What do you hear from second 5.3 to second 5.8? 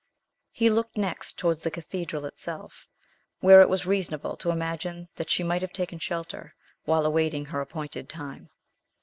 might have